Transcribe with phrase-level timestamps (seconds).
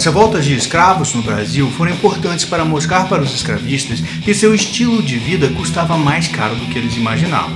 [0.00, 4.54] As revoltas de escravos no Brasil foram importantes para mostrar para os escravistas que seu
[4.54, 7.54] estilo de vida custava mais caro do que eles imaginavam.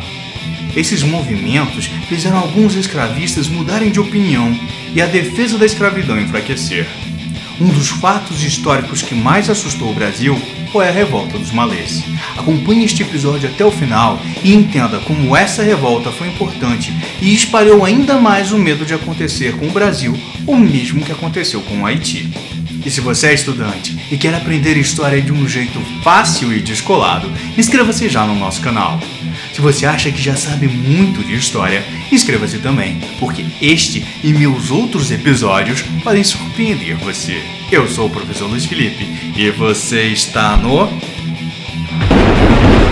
[0.76, 4.54] Esses movimentos fizeram alguns escravistas mudarem de opinião
[4.94, 6.86] e a defesa da escravidão enfraquecer.
[7.58, 10.38] Um dos fatos históricos que mais assustou o Brasil
[10.74, 12.02] foi a revolta dos malês.
[12.36, 17.84] Acompanhe este episódio até o final e entenda como essa revolta foi importante e espalhou
[17.84, 21.86] ainda mais o medo de acontecer com o Brasil o mesmo que aconteceu com o
[21.86, 22.28] Haiti.
[22.84, 27.32] E se você é estudante e quer aprender história de um jeito fácil e descolado,
[27.56, 29.00] inscreva-se já no nosso canal.
[29.54, 34.70] Se você acha que já sabe muito de história, inscreva-se também, porque este e meus
[34.70, 37.42] outros episódios podem surpreender você.
[37.72, 39.04] Eu sou o professor Luiz Felipe
[39.34, 40.88] e você está no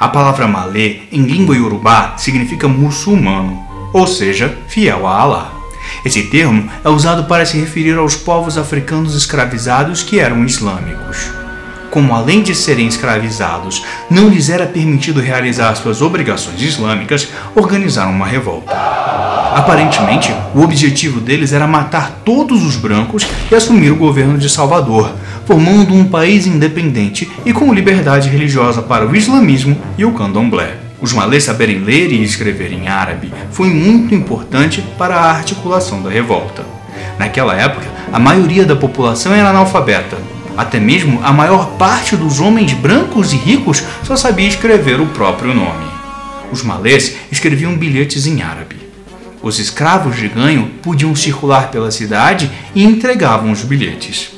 [0.00, 5.52] A palavra malê em língua iorubá significa muçulmano, ou seja, fiel a Alá.
[6.02, 11.43] Esse termo é usado para se referir aos povos africanos escravizados que eram islâmicos.
[11.94, 18.26] Como além de serem escravizados, não lhes era permitido realizar suas obrigações islâmicas, organizaram uma
[18.26, 18.72] revolta.
[19.54, 25.14] Aparentemente, o objetivo deles era matar todos os brancos e assumir o governo de Salvador,
[25.46, 30.78] formando um país independente e com liberdade religiosa para o islamismo e o candomblé.
[31.00, 36.10] Os malês saberem ler e escrever em árabe foi muito importante para a articulação da
[36.10, 36.64] revolta.
[37.20, 40.33] Naquela época, a maioria da população era analfabeta.
[40.56, 45.52] Até mesmo a maior parte dos homens brancos e ricos só sabia escrever o próprio
[45.52, 45.86] nome.
[46.52, 48.76] Os malês escreviam bilhetes em árabe.
[49.42, 54.30] Os escravos de ganho podiam circular pela cidade e entregavam os bilhetes.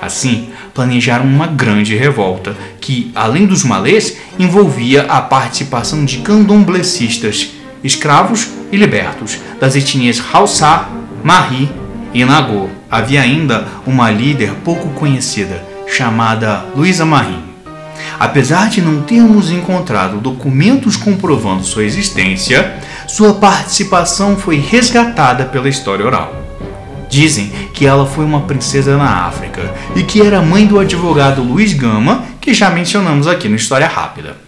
[0.00, 7.50] Assim, planejaram uma grande revolta que, além dos malês, envolvia a participação de candomblecistas,
[7.82, 10.86] escravos e libertos, das etnias Hausa,
[11.24, 11.68] Mahi
[12.16, 12.70] e Nagô.
[12.90, 17.42] Havia ainda uma líder pouco conhecida, chamada Luísa Marim.
[18.18, 22.74] Apesar de não termos encontrado documentos comprovando sua existência,
[23.06, 26.34] sua participação foi resgatada pela história oral.
[27.10, 31.74] Dizem que ela foi uma princesa na África e que era mãe do advogado Luiz
[31.74, 34.38] Gama, que já mencionamos aqui no História Rápida.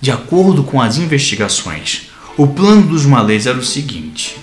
[0.00, 4.41] De acordo com as investigações, o plano dos malês era o seguinte: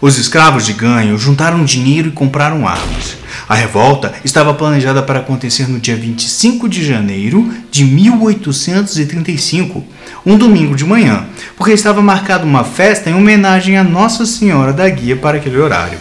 [0.00, 3.16] os escravos de ganho juntaram dinheiro e compraram armas.
[3.48, 9.84] A revolta estava planejada para acontecer no dia 25 de janeiro de 1835,
[10.24, 14.88] um domingo de manhã, porque estava marcada uma festa em homenagem a Nossa Senhora da
[14.88, 15.98] Guia para aquele horário.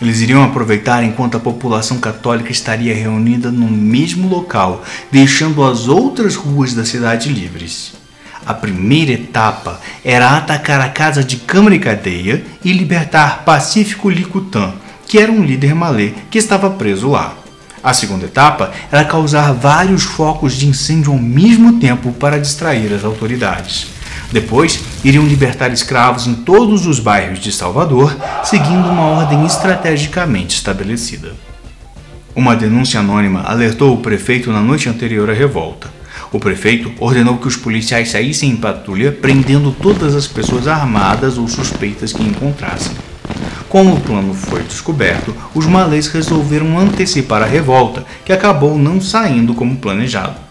[0.00, 6.34] Eles iriam aproveitar enquanto a população católica estaria reunida no mesmo local, deixando as outras
[6.34, 8.03] ruas da cidade livres.
[8.46, 14.74] A primeira etapa era atacar a casa de Câmara e Cadeia e libertar Pacífico Licutã,
[15.06, 17.34] que era um líder malê que estava preso lá.
[17.82, 23.04] A segunda etapa era causar vários focos de incêndio ao mesmo tempo para distrair as
[23.04, 23.86] autoridades.
[24.32, 31.32] Depois, iriam libertar escravos em todos os bairros de Salvador, seguindo uma ordem estrategicamente estabelecida.
[32.34, 35.88] Uma denúncia anônima alertou o prefeito na noite anterior à revolta.
[36.32, 41.48] O prefeito ordenou que os policiais saíssem em patrulha, prendendo todas as pessoas armadas ou
[41.48, 42.92] suspeitas que encontrassem.
[43.68, 49.54] Como o plano foi descoberto, os malês resolveram antecipar a revolta, que acabou não saindo
[49.54, 50.44] como planejado.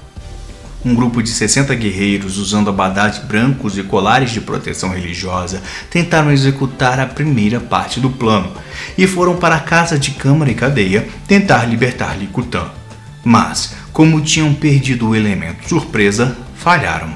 [0.86, 7.00] Um grupo de 60 guerreiros usando abadás brancos e colares de proteção religiosa tentaram executar
[7.00, 8.52] a primeira parte do plano
[8.98, 12.66] e foram para a casa de câmara e cadeia tentar libertar Licutã.
[13.24, 17.14] Mas, como tinham perdido o elemento surpresa, falharam.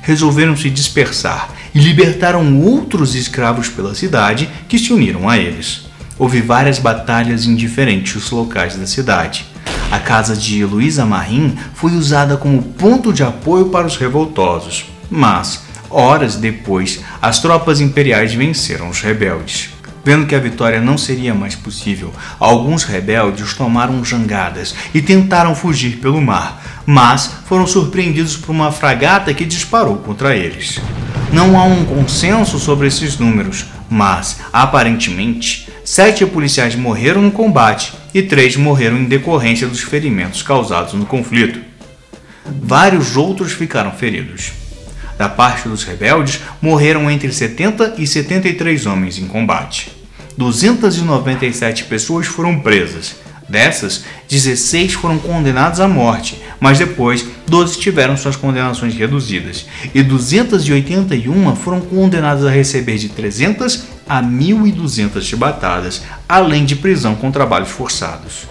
[0.00, 5.86] Resolveram se dispersar e libertaram outros escravos pela cidade que se uniram a eles.
[6.18, 9.46] Houve várias batalhas em diferentes locais da cidade.
[9.90, 15.64] A casa de Luísa Marim foi usada como ponto de apoio para os revoltosos, mas,
[15.90, 19.68] Horas depois, as tropas imperiais venceram os rebeldes.
[20.04, 25.98] Vendo que a vitória não seria mais possível, alguns rebeldes tomaram jangadas e tentaram fugir
[25.98, 30.80] pelo mar, mas foram surpreendidos por uma fragata que disparou contra eles.
[31.32, 38.22] Não há um consenso sobre esses números, mas, aparentemente, sete policiais morreram no combate e
[38.22, 41.60] três morreram em decorrência dos ferimentos causados no conflito.
[42.44, 44.61] Vários outros ficaram feridos.
[45.18, 49.92] Da parte dos rebeldes, morreram entre 70 e 73 homens em combate.
[50.36, 53.16] 297 pessoas foram presas.
[53.48, 61.54] Dessas, 16 foram condenadas à morte, mas depois 12 tiveram suas condenações reduzidas, e 281
[61.56, 68.46] foram condenadas a receber de 300 a 1.200 chibatadas, além de prisão com trabalhos forçados.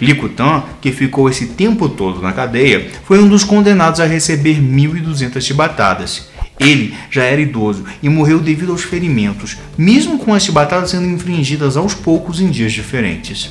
[0.00, 5.40] Licutan, que ficou esse tempo todo na cadeia, foi um dos condenados a receber 1.200
[5.40, 6.28] chibatadas.
[6.58, 11.76] Ele já era idoso e morreu devido aos ferimentos, mesmo com as chibatadas sendo infringidas
[11.76, 13.50] aos poucos em dias diferentes.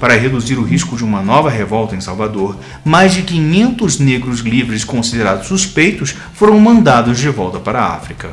[0.00, 4.84] Para reduzir o risco de uma nova revolta em Salvador, mais de 500 negros livres
[4.84, 8.30] considerados suspeitos foram mandados de volta para a África.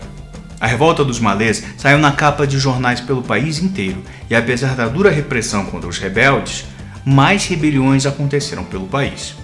[0.60, 4.88] A revolta dos malês saiu na capa de jornais pelo país inteiro, e apesar da
[4.88, 6.66] dura repressão contra os rebeldes,
[7.06, 9.36] mais rebeliões aconteceram pelo país.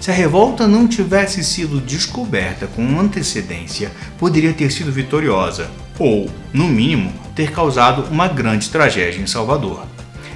[0.00, 5.68] Se a revolta não tivesse sido descoberta com antecedência, poderia ter sido vitoriosa,
[5.98, 9.84] ou, no mínimo, ter causado uma grande tragédia em Salvador.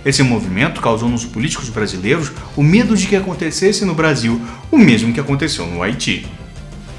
[0.04, 4.40] Esse movimento causou nos políticos brasileiros o medo de que acontecesse no Brasil
[4.70, 6.26] o mesmo que aconteceu no Haiti.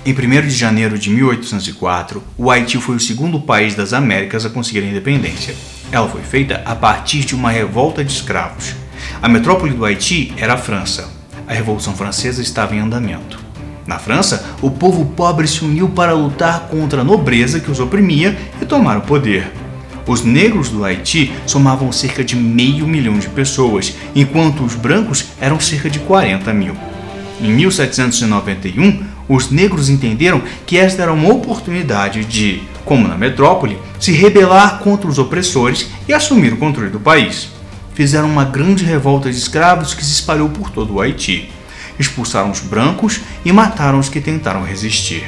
[0.05, 4.49] Em 1 de janeiro de 1804, o Haiti foi o segundo país das Américas a
[4.49, 5.53] conseguir a independência.
[5.91, 8.82] Ela foi feita a partir de uma revolta de escravos.
[9.23, 11.09] A metrópole do Haiti era a França.
[11.47, 13.39] A Revolução Francesa estava em andamento.
[13.87, 18.37] Na França, o povo pobre se uniu para lutar contra a nobreza que os oprimia
[18.61, 19.49] e tomar o poder.
[20.05, 25.57] Os negros do Haiti somavam cerca de meio milhão de pessoas, enquanto os brancos eram
[25.57, 26.75] cerca de 40 mil.
[27.39, 34.11] Em 1791, os negros entenderam que esta era uma oportunidade de, como na metrópole, se
[34.11, 37.62] rebelar contra os opressores e assumir o controle do país
[37.93, 41.51] fizeram uma grande revolta de escravos que se espalhou por todo o Haiti.
[41.99, 45.23] Expulsaram os brancos e mataram os que tentaram resistir.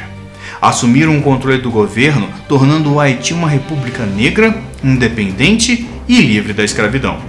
[0.62, 6.64] Assumiram o controle do governo, tornando o Haiti uma república negra, independente e livre da
[6.64, 7.20] escravidão.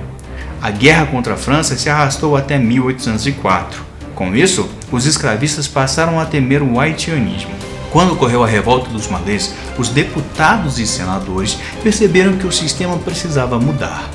[0.63, 3.85] A guerra contra a França se arrastou até 1804.
[4.15, 7.53] Com isso, os escravistas passaram a temer o haitianismo.
[7.91, 13.59] Quando ocorreu a revolta dos malês, os deputados e senadores perceberam que o sistema precisava
[13.59, 14.11] mudar.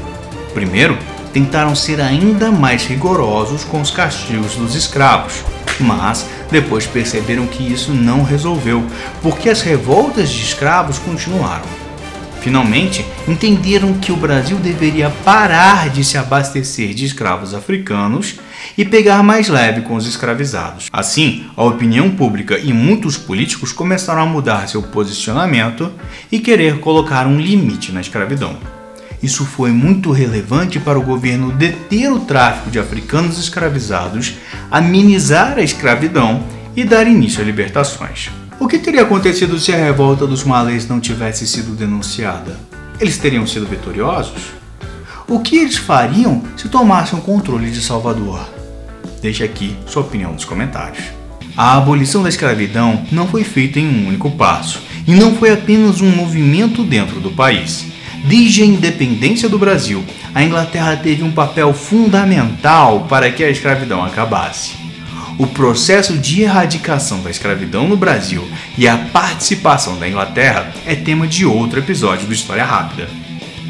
[0.54, 0.98] Primeiro,
[1.34, 5.44] tentaram ser ainda mais rigorosos com os castigos dos escravos,
[5.80, 8.86] mas depois perceberam que isso não resolveu,
[9.22, 11.82] porque as revoltas de escravos continuaram.
[12.42, 18.40] Finalmente, entenderam que o Brasil deveria parar de se abastecer de escravos africanos
[18.76, 20.88] e pegar mais leve com os escravizados.
[20.92, 25.92] Assim, a opinião pública e muitos políticos começaram a mudar seu posicionamento
[26.32, 28.58] e querer colocar um limite na escravidão.
[29.22, 34.36] Isso foi muito relevante para o governo deter o tráfico de africanos escravizados,
[34.70, 36.44] amenizar a escravidão
[36.76, 38.30] e dar início a libertações.
[38.60, 42.60] O que teria acontecido se a revolta dos malês não tivesse sido denunciada?
[43.00, 44.54] Eles teriam sido vitoriosos?
[45.28, 48.40] O que eles fariam se tomassem o controle de Salvador?
[49.22, 51.04] Deixe aqui sua opinião nos comentários.
[51.56, 56.02] A abolição da escravidão não foi feita em um único passo, e não foi apenas
[56.02, 57.86] um movimento dentro do país.
[58.24, 64.04] Desde a independência do Brasil, a Inglaterra teve um papel fundamental para que a escravidão
[64.04, 64.74] acabasse.
[65.40, 68.48] O processo de erradicação da escravidão no Brasil
[68.78, 73.10] e a participação da Inglaterra é tema de outro episódio do História Rápida.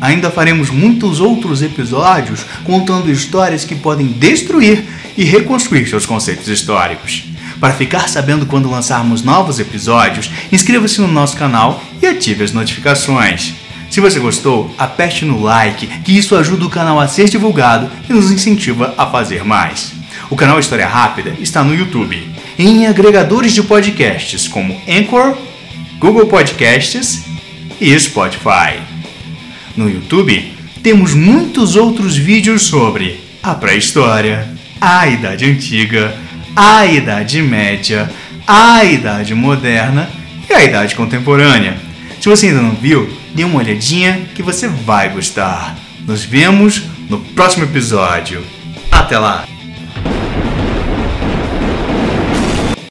[0.01, 4.83] Ainda faremos muitos outros episódios contando histórias que podem destruir
[5.15, 7.23] e reconstruir seus conceitos históricos.
[7.59, 13.60] Para ficar sabendo quando lançarmos novos episódios, inscreva-se no nosso canal e ative as notificações.
[13.91, 18.13] Se você gostou, aperte no like, que isso ajuda o canal a ser divulgado e
[18.13, 19.91] nos incentiva a fazer mais.
[20.29, 22.25] O canal História Rápida está no YouTube,
[22.57, 25.37] em agregadores de podcasts como Anchor,
[25.99, 27.25] Google Podcasts
[27.81, 28.79] e Spotify.
[29.75, 34.47] No YouTube, temos muitos outros vídeos sobre a pré-história,
[34.79, 36.15] a Idade Antiga,
[36.55, 38.09] a Idade Média,
[38.47, 40.09] a Idade Moderna
[40.49, 41.77] e a Idade Contemporânea.
[42.21, 45.75] Se você ainda não viu, dê uma olhadinha que você vai gostar.
[46.07, 48.43] Nos vemos no próximo episódio.
[48.91, 49.45] Até lá!